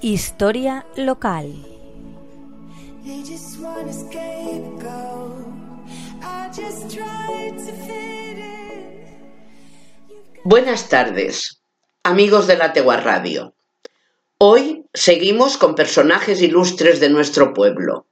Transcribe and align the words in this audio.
Historia 0.00 0.86
local. 0.94 1.52
Buenas 10.44 10.88
tardes, 10.88 11.60
amigos 12.04 12.46
de 12.46 12.56
la 12.56 12.72
Tegua 12.72 12.98
Radio. 12.98 13.54
Hoy 14.38 14.84
seguimos 14.94 15.58
con 15.58 15.74
personajes 15.74 16.42
ilustres 16.42 17.00
de 17.00 17.10
nuestro 17.10 17.52
pueblo. 17.52 18.06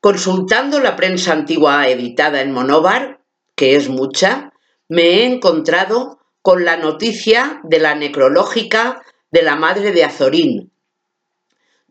Consultando 0.00 0.78
la 0.78 0.94
prensa 0.94 1.32
antigua 1.32 1.88
editada 1.88 2.42
en 2.42 2.52
Monóvar, 2.52 3.22
que 3.54 3.76
es 3.76 3.88
mucha, 3.88 4.52
me 4.90 5.04
he 5.04 5.24
encontrado 5.24 6.18
con 6.42 6.66
la 6.66 6.76
noticia 6.76 7.62
de 7.64 7.78
la 7.78 7.94
necrológica 7.94 9.00
de 9.30 9.42
la 9.42 9.56
madre 9.56 9.92
de 9.92 10.04
Azorín, 10.04 10.71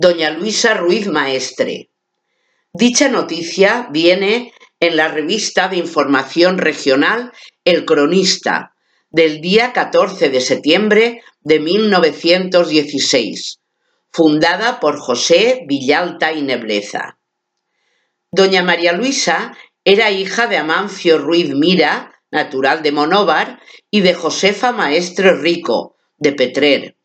doña 0.02 0.32
Luisa 0.32 0.73
Ruiz 0.73 1.05
Maestre. 1.05 1.91
Dicha 2.73 3.08
noticia 3.08 3.88
viene 3.91 4.52
en 4.80 4.98
la 4.98 5.10
revista 5.10 5.68
de 5.68 5.77
información 5.77 6.58
regional 6.58 7.32
El 7.66 7.86
Cronista, 7.86 8.74
del 9.12 9.41
día 9.41 9.74
14 9.74 10.30
de 10.30 10.41
septiembre 10.41 11.22
de 11.41 11.60
1916, 11.60 13.60
fundada 14.12 14.80
por 14.80 14.98
José 14.98 15.66
Villalta 15.68 16.34
y 16.34 16.41
Nebleza. 16.41 17.20
Doña 18.32 18.63
María 18.63 18.94
Luisa 18.94 19.55
era 19.86 20.10
hija 20.10 20.48
de 20.48 20.58
Amancio 20.58 21.20
Ruiz 21.20 21.54
Mira, 21.54 22.16
natural 22.32 22.82
de 22.82 22.91
Monóvar, 22.91 23.62
y 23.91 24.02
de 24.02 24.15
Josefa 24.15 24.71
Maestre 24.71 25.36
Rico, 25.36 25.96
de 26.18 26.34
Petrer. 26.34 26.98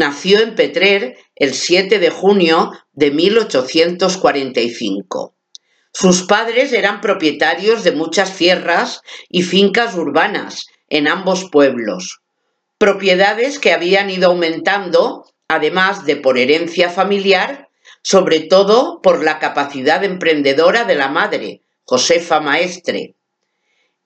Nació 0.00 0.40
en 0.40 0.54
Petrer 0.54 1.18
el 1.36 1.52
7 1.52 1.98
de 1.98 2.08
junio 2.08 2.72
de 2.94 3.10
1845. 3.10 5.34
Sus 5.92 6.22
padres 6.22 6.72
eran 6.72 7.02
propietarios 7.02 7.84
de 7.84 7.92
muchas 7.92 8.34
tierras 8.34 9.02
y 9.28 9.42
fincas 9.42 9.94
urbanas 9.96 10.68
en 10.88 11.06
ambos 11.06 11.50
pueblos, 11.50 12.22
propiedades 12.78 13.58
que 13.58 13.74
habían 13.74 14.08
ido 14.08 14.30
aumentando, 14.30 15.26
además 15.48 16.06
de 16.06 16.16
por 16.16 16.38
herencia 16.38 16.88
familiar, 16.88 17.68
sobre 18.00 18.40
todo 18.40 19.02
por 19.02 19.22
la 19.22 19.38
capacidad 19.38 20.02
emprendedora 20.02 20.84
de 20.84 20.94
la 20.94 21.08
madre, 21.08 21.60
Josefa 21.84 22.40
Maestre. 22.40 23.16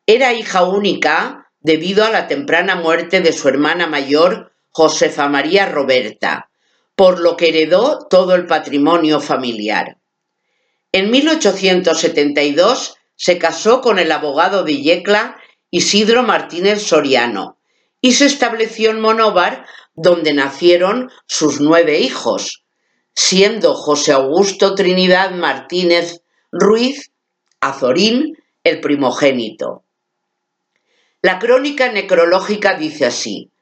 Era 0.06 0.33
hija 0.33 0.65
única 0.65 1.53
debido 1.61 2.05
a 2.05 2.11
la 2.11 2.27
temprana 2.27 2.75
muerte 2.75 3.20
de 3.20 3.33
su 3.33 3.48
hermana 3.48 3.87
mayor, 3.87 4.53
Josefa 4.77 5.28
María 5.28 5.67
Roberta, 5.67 6.50
por 6.97 7.20
lo 7.20 7.36
que 7.36 7.50
heredó 7.50 8.08
todo 8.11 8.34
el 8.34 8.47
patrimonio 8.47 9.20
familiar. 9.20 9.98
En 10.91 11.12
1872 11.12 12.97
se 13.14 13.39
casó 13.39 13.81
con 13.81 14.00
el 14.00 14.11
abogado 14.11 14.64
de 14.64 14.83
Yecla 14.83 15.36
Isidro 15.70 16.25
Martínez 16.25 16.83
Soriano 16.83 17.58
y 18.00 18.14
se 18.14 18.27
estableció 18.27 18.91
en 18.91 19.00
Monóvar, 19.00 19.64
donde 19.94 20.34
nacieron 20.34 21.09
sus 21.27 21.61
nueve 21.61 22.00
hijos, 22.00 22.64
siendo 23.14 23.75
José 23.75 24.11
Augusto 24.11 24.75
Trinidad 24.75 25.31
Martínez 25.31 26.22
Ruiz 26.50 27.12
Azorín 27.61 28.36
el 28.64 28.81
primogénito. 28.81 29.84
La 31.22 31.38
crónica 31.38 31.92
necrológica 31.92 32.75
dice 32.75 33.06
así. 33.06 33.53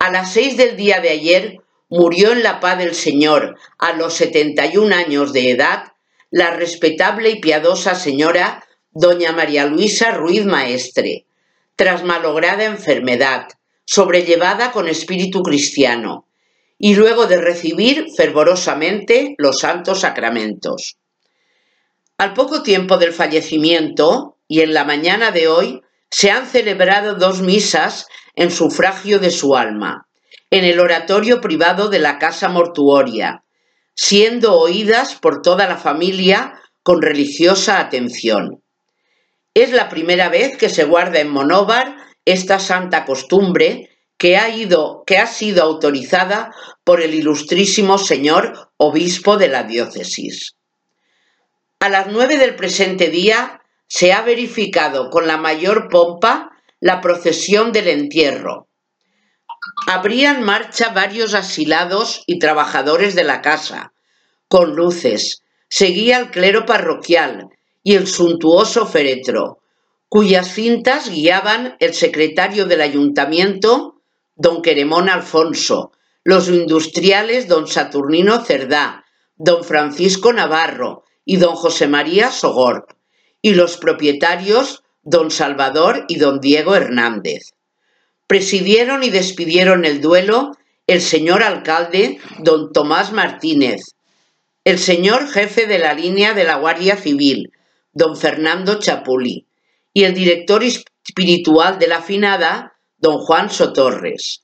A 0.00 0.10
las 0.10 0.32
seis 0.32 0.56
del 0.56 0.76
día 0.76 1.00
de 1.00 1.10
ayer 1.10 1.58
murió 1.90 2.32
en 2.32 2.42
la 2.42 2.58
paz 2.58 2.78
del 2.78 2.94
Señor, 2.94 3.58
a 3.78 3.92
los 3.92 4.14
71 4.14 4.94
años 4.94 5.34
de 5.34 5.50
edad, 5.50 5.92
la 6.30 6.52
respetable 6.52 7.28
y 7.28 7.38
piadosa 7.38 7.94
señora 7.94 8.64
doña 8.92 9.32
María 9.32 9.66
Luisa 9.66 10.12
Ruiz 10.12 10.46
Maestre, 10.46 11.26
tras 11.76 12.02
malograda 12.02 12.64
enfermedad, 12.64 13.48
sobrellevada 13.84 14.72
con 14.72 14.88
espíritu 14.88 15.42
cristiano, 15.42 16.24
y 16.78 16.94
luego 16.94 17.26
de 17.26 17.36
recibir 17.36 18.06
fervorosamente 18.16 19.34
los 19.36 19.58
santos 19.58 20.00
sacramentos. 20.00 20.96
Al 22.16 22.32
poco 22.32 22.62
tiempo 22.62 22.96
del 22.96 23.12
fallecimiento 23.12 24.38
y 24.48 24.62
en 24.62 24.72
la 24.72 24.84
mañana 24.84 25.30
de 25.30 25.48
hoy 25.48 25.82
se 26.08 26.30
han 26.30 26.46
celebrado 26.46 27.16
dos 27.16 27.42
misas 27.42 28.06
en 28.34 28.50
sufragio 28.50 29.18
de 29.18 29.30
su 29.30 29.54
alma, 29.54 30.06
en 30.50 30.64
el 30.64 30.80
oratorio 30.80 31.40
privado 31.40 31.88
de 31.88 31.98
la 31.98 32.18
casa 32.18 32.48
mortuoria, 32.48 33.44
siendo 33.94 34.58
oídas 34.58 35.14
por 35.14 35.42
toda 35.42 35.66
la 35.66 35.76
familia 35.76 36.60
con 36.82 37.02
religiosa 37.02 37.80
atención. 37.80 38.62
Es 39.54 39.72
la 39.72 39.88
primera 39.88 40.28
vez 40.28 40.56
que 40.56 40.68
se 40.68 40.84
guarda 40.84 41.20
en 41.20 41.28
Monóvar 41.28 41.96
esta 42.24 42.58
santa 42.58 43.04
costumbre 43.04 43.90
que 44.16 44.36
ha, 44.36 44.50
ido, 44.50 45.02
que 45.06 45.18
ha 45.18 45.26
sido 45.26 45.62
autorizada 45.62 46.54
por 46.84 47.00
el 47.00 47.14
ilustrísimo 47.14 47.98
señor 47.98 48.70
obispo 48.76 49.36
de 49.36 49.48
la 49.48 49.62
diócesis. 49.62 50.56
A 51.80 51.88
las 51.88 52.08
nueve 52.08 52.36
del 52.36 52.54
presente 52.54 53.08
día 53.08 53.62
se 53.86 54.12
ha 54.12 54.20
verificado 54.20 55.08
con 55.08 55.26
la 55.26 55.38
mayor 55.38 55.88
pompa 55.88 56.50
la 56.80 57.00
procesión 57.00 57.72
del 57.72 57.88
entierro. 57.88 58.68
Habrían 59.86 60.42
marcha 60.42 60.90
varios 60.90 61.34
asilados 61.34 62.22
y 62.26 62.38
trabajadores 62.38 63.14
de 63.14 63.24
la 63.24 63.42
casa, 63.42 63.92
con 64.48 64.74
luces. 64.74 65.42
Seguía 65.68 66.18
el 66.18 66.30
clero 66.30 66.64
parroquial 66.64 67.50
y 67.82 67.94
el 67.94 68.06
suntuoso 68.06 68.86
féretro, 68.86 69.60
cuyas 70.08 70.54
cintas 70.54 71.08
guiaban 71.08 71.76
el 71.78 71.94
secretario 71.94 72.64
del 72.64 72.80
ayuntamiento, 72.80 74.00
don 74.34 74.62
Queremón 74.62 75.08
Alfonso, 75.08 75.92
los 76.24 76.48
industriales 76.48 77.46
don 77.46 77.66
Saturnino 77.68 78.44
Cerdá, 78.44 79.04
don 79.36 79.62
Francisco 79.64 80.32
Navarro 80.32 81.04
y 81.24 81.36
don 81.36 81.54
José 81.54 81.86
María 81.86 82.30
Sogor, 82.30 82.86
y 83.40 83.54
los 83.54 83.76
propietarios 83.76 84.82
don 85.10 85.32
Salvador 85.32 86.04
y 86.08 86.16
don 86.16 86.40
Diego 86.40 86.76
Hernández. 86.76 87.52
Presidieron 88.28 89.02
y 89.02 89.10
despidieron 89.10 89.84
el 89.84 90.00
duelo 90.00 90.52
el 90.86 91.00
señor 91.00 91.42
alcalde 91.42 92.18
don 92.38 92.72
Tomás 92.72 93.12
Martínez, 93.12 93.96
el 94.64 94.78
señor 94.78 95.28
jefe 95.28 95.66
de 95.66 95.78
la 95.78 95.94
línea 95.94 96.32
de 96.34 96.44
la 96.44 96.56
Guardia 96.56 96.96
Civil, 96.96 97.52
don 97.92 98.16
Fernando 98.16 98.78
Chapuli, 98.78 99.46
y 99.92 100.04
el 100.04 100.14
director 100.14 100.62
espiritual 100.62 101.78
de 101.78 101.88
la 101.88 102.02
finada, 102.02 102.74
don 102.98 103.18
Juan 103.18 103.50
Sotorres, 103.50 104.42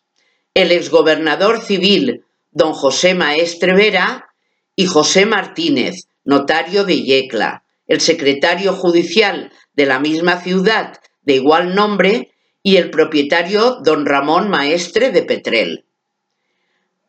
el 0.55 0.73
exgobernador 0.73 1.63
civil, 1.63 2.25
don 2.51 2.73
José 2.73 3.15
Maestre 3.15 3.75
Vera, 3.75 4.27
y 4.75 4.87
José 4.87 5.27
Martínez, 5.27 6.09
notario 6.25 6.85
de 6.85 7.03
Yecla, 7.03 7.65
el 7.87 8.01
secretario 8.01 8.73
judicial 8.73 9.53
de 9.77 9.87
la 9.87 10.01
misma 10.01 10.41
ciudad 10.41 10.99
de 11.23 11.35
igual 11.35 11.75
nombre 11.75 12.33
y 12.63 12.77
el 12.77 12.91
propietario 12.91 13.79
don 13.85 14.07
Ramón 14.07 14.49
Maestre 14.49 15.11
de 15.11 15.23
Petrel. 15.23 15.85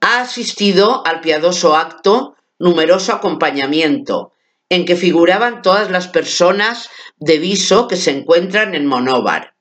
Ha 0.02 0.22
asistido 0.22 1.06
al 1.06 1.22
piadoso 1.22 1.76
acto 1.76 2.36
numeroso 2.60 3.14
acompañamiento, 3.14 4.34
en 4.70 4.86
que 4.86 4.96
figuraban 4.96 5.62
todas 5.62 5.90
las 5.90 6.08
personas 6.08 6.90
de 7.18 7.38
viso 7.38 7.88
que 7.88 7.96
se 7.96 8.12
encuentran 8.12 8.76
en 8.76 8.86
Monóvar. 8.86 9.54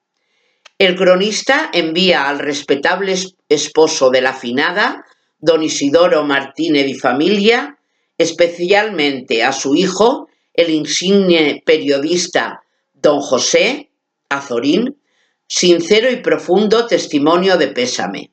El 0.79 0.97
cronista 0.97 1.71
envía 1.73 2.29
al 2.29 2.39
respetable 2.39 3.15
esposo 3.49 4.11
de 4.11 4.21
la 4.21 4.35
finada, 4.35 5.05
don 5.39 5.63
Isidoro 5.63 6.25
Martínez 6.25 6.89
y 6.89 6.95
familia, 6.95 7.79
especialmente 8.19 9.45
a 9.45 9.53
su 9.53 9.75
hijo, 9.75 10.29
el 10.53 10.71
insigne 10.71 11.63
periodista 11.65 12.66
don 13.07 13.21
José 13.21 13.93
Azorín, 14.29 15.01
sincero 15.47 16.11
y 16.11 16.17
profundo 16.17 16.89
testimonio 16.89 17.57
de 17.57 17.69
pésame. 17.69 18.33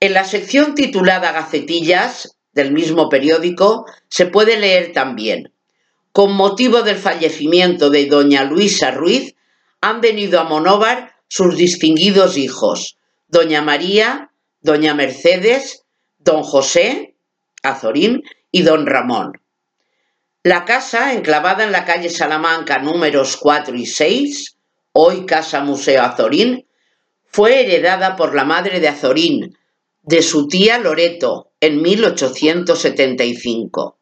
En 0.00 0.14
la 0.14 0.24
sección 0.24 0.74
titulada 0.74 1.30
Gacetillas 1.30 2.36
del 2.54 2.72
mismo 2.72 3.08
periódico 3.08 3.86
se 4.08 4.26
puede 4.26 4.58
leer 4.58 4.92
también, 4.92 5.52
con 6.10 6.32
motivo 6.32 6.82
del 6.82 6.96
fallecimiento 6.96 7.88
de 7.88 8.06
doña 8.06 8.42
Luisa 8.42 8.90
Ruiz, 8.90 9.36
han 9.80 10.00
venido 10.00 10.40
a 10.40 10.44
Monóvar 10.44 11.12
sus 11.28 11.56
distinguidos 11.56 12.36
hijos, 12.36 12.98
doña 13.28 13.62
María, 13.62 14.32
doña 14.60 14.92
Mercedes, 14.92 15.84
don 16.18 16.42
José, 16.42 17.14
Azorín 17.62 18.24
y 18.50 18.62
don 18.62 18.86
Ramón. 18.86 19.40
La 20.46 20.66
casa, 20.66 21.14
enclavada 21.14 21.64
en 21.64 21.72
la 21.72 21.86
calle 21.86 22.10
Salamanca 22.10 22.78
números 22.78 23.38
4 23.38 23.74
y 23.76 23.86
6, 23.86 24.58
hoy 24.92 25.24
Casa 25.24 25.62
Museo 25.62 26.02
Azorín, 26.02 26.66
fue 27.24 27.62
heredada 27.62 28.14
por 28.14 28.34
la 28.34 28.44
madre 28.44 28.78
de 28.78 28.88
Azorín, 28.88 29.56
de 30.02 30.20
su 30.20 30.46
tía 30.46 30.76
Loreto 30.76 31.52
en 31.60 31.80
1875. 31.80 33.98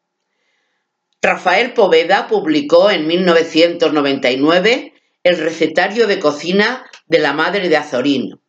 Rafael 1.22 1.74
Poveda 1.74 2.26
publicó 2.26 2.90
en 2.90 3.06
1999 3.06 4.94
el 5.22 5.38
recetario 5.38 6.08
de 6.08 6.18
cocina 6.18 6.90
de 7.06 7.20
la 7.20 7.34
madre 7.34 7.68
de 7.68 7.76
Azorín. 7.76 8.40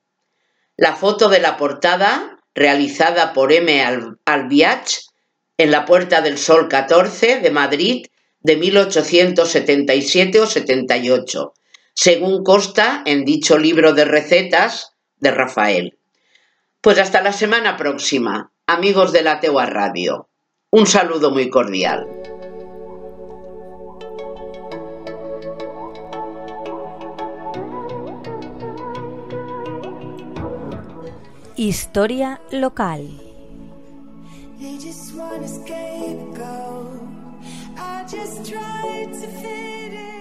La 0.77 0.95
foto 0.95 1.29
de 1.29 1.41
la 1.41 1.57
portada, 1.57 2.39
realizada 2.55 3.33
por 3.33 3.53
M. 3.53 3.85
Albiach 4.25 5.12
en 5.57 5.71
la 5.71 5.85
Puerta 5.85 6.21
del 6.21 6.37
Sol 6.37 6.67
14 6.67 7.39
de 7.39 7.51
Madrid 7.51 8.05
de 8.41 8.57
1877 8.57 10.39
o 10.41 10.45
78, 10.45 11.53
según 11.93 12.43
consta 12.43 13.03
en 13.05 13.23
dicho 13.23 13.57
libro 13.57 13.93
de 13.93 14.05
recetas 14.05 14.93
de 15.17 15.31
Rafael. 15.31 15.97
Pues 16.81 16.99
hasta 16.99 17.21
la 17.21 17.31
semana 17.31 17.77
próxima, 17.77 18.51
amigos 18.67 19.13
de 19.13 19.23
la 19.23 19.39
Teua 19.39 19.65
Radio. 19.65 20.29
Un 20.69 20.87
saludo 20.87 21.31
muy 21.31 21.49
cordial. 21.49 22.07
Historia 31.55 32.41
local. 32.51 33.32
They 34.63 34.77
just 34.77 35.13
wanna 35.13 35.45
scapegoat. 35.45 37.01
I 37.77 38.05
just 38.09 38.49
tried 38.49 39.09
to 39.11 39.27
fit 39.27 39.91
in. 39.91 40.12